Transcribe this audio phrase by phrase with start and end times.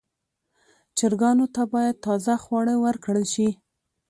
[0.97, 3.49] چرګانو ته باید تازه خواړه ورکړل شي.